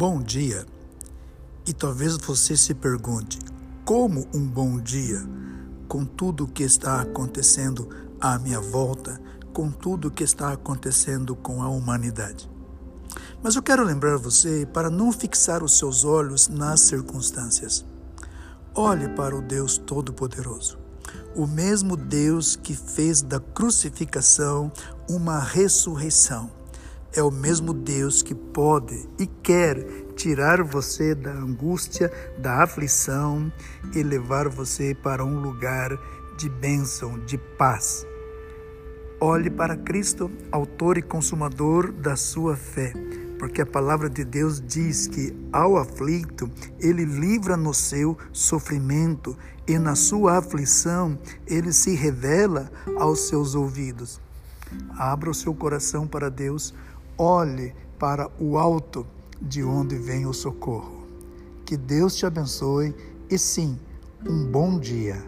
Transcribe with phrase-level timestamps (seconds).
[0.00, 0.64] Bom dia.
[1.66, 3.38] E talvez você se pergunte:
[3.84, 5.20] como um bom dia?
[5.86, 7.86] Com tudo o que está acontecendo
[8.18, 9.20] à minha volta,
[9.52, 12.50] com tudo o que está acontecendo com a humanidade.
[13.42, 17.84] Mas eu quero lembrar você para não fixar os seus olhos nas circunstâncias.
[18.74, 20.78] Olhe para o Deus Todo-Poderoso,
[21.36, 24.72] o mesmo Deus que fez da crucificação
[25.10, 26.58] uma ressurreição
[27.14, 29.76] é o mesmo Deus que pode e quer
[30.14, 33.52] tirar você da angústia, da aflição
[33.94, 35.98] e levar você para um lugar
[36.36, 38.06] de bênção, de paz.
[39.20, 42.94] Olhe para Cristo, autor e consumador da sua fé,
[43.38, 49.78] porque a palavra de Deus diz que ao aflito ele livra no seu sofrimento e
[49.78, 54.20] na sua aflição ele se revela aos seus ouvidos.
[54.96, 56.72] Abra o seu coração para Deus
[57.22, 59.06] Olhe para o alto
[59.42, 61.06] de onde vem o socorro.
[61.66, 62.94] Que Deus te abençoe
[63.28, 63.78] e sim,
[64.26, 65.22] um bom dia.